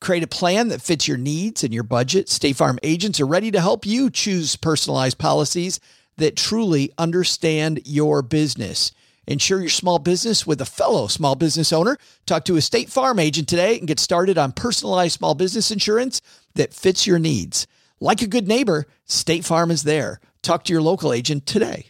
Create 0.00 0.22
a 0.22 0.28
plan 0.28 0.68
that 0.68 0.82
fits 0.82 1.08
your 1.08 1.16
needs 1.16 1.64
and 1.64 1.72
your 1.72 1.82
budget. 1.82 2.28
State 2.28 2.56
Farm 2.56 2.78
agents 2.82 3.20
are 3.20 3.26
ready 3.26 3.50
to 3.50 3.60
help 3.60 3.86
you 3.86 4.10
choose 4.10 4.56
personalized 4.56 5.18
policies 5.18 5.80
that 6.18 6.36
truly 6.36 6.92
understand 6.98 7.80
your 7.84 8.22
business. 8.22 8.92
Insure 9.26 9.60
your 9.60 9.68
small 9.68 9.98
business 9.98 10.46
with 10.46 10.60
a 10.60 10.66
fellow 10.66 11.08
small 11.08 11.34
business 11.34 11.72
owner. 11.72 11.96
Talk 12.26 12.44
to 12.44 12.56
a 12.56 12.60
State 12.60 12.90
Farm 12.90 13.18
agent 13.18 13.48
today 13.48 13.78
and 13.78 13.88
get 13.88 13.98
started 13.98 14.38
on 14.38 14.52
personalized 14.52 15.18
small 15.18 15.34
business 15.34 15.70
insurance 15.70 16.20
that 16.54 16.72
fits 16.72 17.06
your 17.06 17.18
needs. 17.18 17.66
Like 17.98 18.22
a 18.22 18.26
good 18.26 18.46
neighbor, 18.46 18.86
State 19.06 19.44
Farm 19.44 19.70
is 19.70 19.82
there. 19.82 20.20
Talk 20.42 20.64
to 20.64 20.72
your 20.72 20.82
local 20.82 21.12
agent 21.12 21.46
today. 21.46 21.86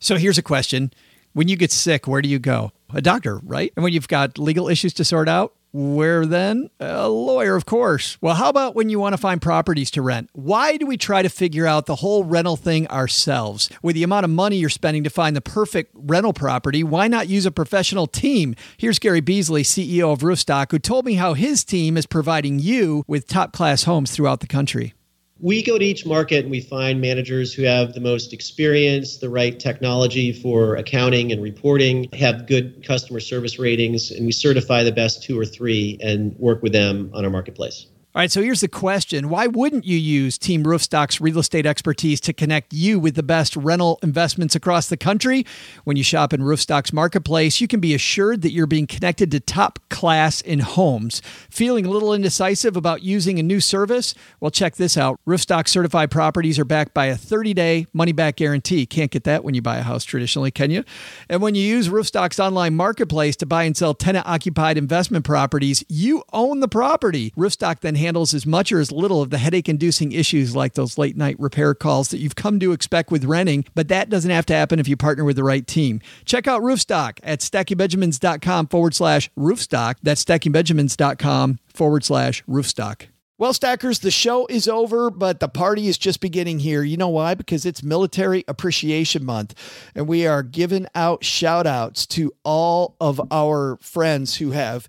So 0.00 0.16
here's 0.16 0.38
a 0.38 0.42
question 0.42 0.92
When 1.32 1.48
you 1.48 1.56
get 1.56 1.72
sick, 1.72 2.06
where 2.06 2.20
do 2.20 2.28
you 2.28 2.38
go? 2.38 2.72
A 2.92 3.00
doctor, 3.00 3.38
right? 3.38 3.72
And 3.76 3.82
when 3.82 3.92
you've 3.92 4.08
got 4.08 4.38
legal 4.38 4.68
issues 4.68 4.92
to 4.94 5.04
sort 5.04 5.28
out, 5.28 5.54
where 5.78 6.26
then? 6.26 6.70
A 6.80 7.08
lawyer, 7.08 7.54
of 7.54 7.64
course. 7.64 8.18
Well, 8.20 8.34
how 8.34 8.48
about 8.48 8.74
when 8.74 8.90
you 8.90 8.98
want 8.98 9.12
to 9.12 9.16
find 9.16 9.40
properties 9.40 9.92
to 9.92 10.02
rent? 10.02 10.28
Why 10.32 10.76
do 10.76 10.86
we 10.86 10.96
try 10.96 11.22
to 11.22 11.28
figure 11.28 11.66
out 11.66 11.86
the 11.86 11.94
whole 11.94 12.24
rental 12.24 12.56
thing 12.56 12.88
ourselves? 12.88 13.70
With 13.80 13.94
the 13.94 14.02
amount 14.02 14.24
of 14.24 14.30
money 14.30 14.56
you're 14.56 14.70
spending 14.70 15.04
to 15.04 15.10
find 15.10 15.36
the 15.36 15.40
perfect 15.40 15.92
rental 15.94 16.32
property, 16.32 16.82
why 16.82 17.06
not 17.06 17.28
use 17.28 17.46
a 17.46 17.52
professional 17.52 18.08
team? 18.08 18.56
Here's 18.76 18.98
Gary 18.98 19.20
Beasley, 19.20 19.62
CEO 19.62 20.12
of 20.12 20.20
Roofstock, 20.20 20.72
who 20.72 20.80
told 20.80 21.04
me 21.04 21.14
how 21.14 21.34
his 21.34 21.62
team 21.62 21.96
is 21.96 22.06
providing 22.06 22.58
you 22.58 23.04
with 23.06 23.28
top 23.28 23.52
class 23.52 23.84
homes 23.84 24.10
throughout 24.10 24.40
the 24.40 24.48
country 24.48 24.94
we 25.40 25.62
go 25.62 25.78
to 25.78 25.84
each 25.84 26.04
market 26.04 26.40
and 26.40 26.50
we 26.50 26.60
find 26.60 27.00
managers 27.00 27.54
who 27.54 27.62
have 27.62 27.92
the 27.92 28.00
most 28.00 28.32
experience, 28.32 29.18
the 29.18 29.28
right 29.28 29.58
technology 29.58 30.32
for 30.32 30.76
accounting 30.76 31.30
and 31.32 31.42
reporting, 31.42 32.08
have 32.12 32.46
good 32.46 32.84
customer 32.84 33.20
service 33.20 33.58
ratings, 33.58 34.10
and 34.10 34.26
we 34.26 34.32
certify 34.32 34.82
the 34.82 34.92
best 34.92 35.22
two 35.22 35.38
or 35.38 35.44
three 35.44 35.98
and 36.00 36.36
work 36.38 36.62
with 36.62 36.72
them 36.72 37.10
on 37.14 37.24
our 37.24 37.30
marketplace. 37.30 37.86
All 38.14 38.20
right, 38.20 38.32
so 38.32 38.42
here's 38.42 38.62
the 38.62 38.68
question. 38.68 39.28
Why 39.28 39.48
wouldn't 39.48 39.84
you 39.84 39.98
use 39.98 40.38
Team 40.38 40.64
Roofstock's 40.64 41.20
real 41.20 41.40
estate 41.40 41.66
expertise 41.66 42.22
to 42.22 42.32
connect 42.32 42.72
you 42.72 42.98
with 42.98 43.16
the 43.16 43.22
best 43.22 43.54
rental 43.54 43.98
investments 44.02 44.54
across 44.54 44.88
the 44.88 44.96
country? 44.96 45.44
When 45.84 45.98
you 45.98 46.02
shop 46.02 46.32
in 46.32 46.40
Roofstock's 46.40 46.90
marketplace, 46.90 47.60
you 47.60 47.68
can 47.68 47.80
be 47.80 47.94
assured 47.94 48.40
that 48.40 48.52
you're 48.52 48.66
being 48.66 48.86
connected 48.86 49.30
to 49.32 49.40
top 49.40 49.78
class 49.90 50.40
in 50.40 50.60
homes. 50.60 51.20
Feeling 51.50 51.84
a 51.84 51.90
little 51.90 52.14
indecisive 52.14 52.78
about 52.78 53.02
using 53.02 53.38
a 53.38 53.42
new 53.42 53.60
service? 53.60 54.14
Well, 54.40 54.50
check 54.50 54.76
this 54.76 54.96
out. 54.96 55.20
Roofstock 55.26 55.68
certified 55.68 56.10
properties 56.10 56.58
are 56.58 56.64
backed 56.64 56.94
by 56.94 57.06
a 57.06 57.16
30 57.16 57.52
day 57.52 57.86
money 57.92 58.12
back 58.12 58.36
guarantee. 58.36 58.86
Can't 58.86 59.10
get 59.10 59.24
that 59.24 59.44
when 59.44 59.54
you 59.54 59.60
buy 59.60 59.76
a 59.76 59.82
house 59.82 60.04
traditionally, 60.04 60.50
can 60.50 60.70
you? 60.70 60.82
And 61.28 61.42
when 61.42 61.54
you 61.54 61.62
use 61.62 61.90
Roofstock's 61.90 62.40
online 62.40 62.74
marketplace 62.74 63.36
to 63.36 63.46
buy 63.46 63.64
and 63.64 63.76
sell 63.76 63.92
tenant 63.92 64.26
occupied 64.26 64.78
investment 64.78 65.26
properties, 65.26 65.84
you 65.90 66.24
own 66.32 66.60
the 66.60 66.68
property. 66.68 67.34
Roofstock 67.36 67.80
then 67.80 67.97
handles 67.98 68.32
as 68.32 68.46
much 68.46 68.72
or 68.72 68.80
as 68.80 68.90
little 68.90 69.20
of 69.20 69.30
the 69.30 69.38
headache 69.38 69.68
inducing 69.68 70.12
issues 70.12 70.56
like 70.56 70.74
those 70.74 70.96
late 70.96 71.16
night 71.16 71.36
repair 71.38 71.74
calls 71.74 72.08
that 72.08 72.18
you've 72.18 72.36
come 72.36 72.58
to 72.60 72.72
expect 72.72 73.10
with 73.10 73.24
renting, 73.24 73.64
but 73.74 73.88
that 73.88 74.08
doesn't 74.08 74.30
have 74.30 74.46
to 74.46 74.54
happen 74.54 74.78
if 74.78 74.88
you 74.88 74.96
partner 74.96 75.24
with 75.24 75.36
the 75.36 75.44
right 75.44 75.66
team. 75.66 76.00
Check 76.24 76.46
out 76.46 76.62
Roofstock 76.62 77.18
at 77.22 77.40
stackingbenjamins.com 77.40 78.68
forward 78.68 78.94
slash 78.94 79.30
roofstock. 79.36 79.96
That's 80.02 80.24
stackingbenjamins.com 80.24 81.58
forward 81.68 82.04
slash 82.04 82.42
roofstock. 82.44 83.08
Well, 83.38 83.52
Stackers, 83.52 84.00
the 84.00 84.10
show 84.10 84.46
is 84.46 84.66
over, 84.66 85.10
but 85.10 85.38
the 85.38 85.46
party 85.46 85.86
is 85.86 85.96
just 85.96 86.20
beginning 86.20 86.58
here. 86.58 86.82
You 86.82 86.96
know 86.96 87.08
why? 87.08 87.34
Because 87.34 87.64
it's 87.64 87.84
Military 87.84 88.44
Appreciation 88.48 89.24
Month, 89.24 89.54
and 89.94 90.08
we 90.08 90.26
are 90.26 90.42
giving 90.42 90.88
out 90.96 91.22
shout 91.22 91.64
outs 91.64 92.04
to 92.06 92.32
all 92.42 92.96
of 93.00 93.20
our 93.30 93.76
friends 93.80 94.38
who 94.38 94.50
have 94.50 94.88